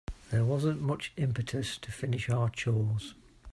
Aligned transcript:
There 0.31 0.43
wasn't 0.43 0.81
much 0.81 1.13
impetus 1.15 1.77
to 1.77 1.91
finish 1.91 2.27
our 2.27 2.49
chores. 2.49 3.13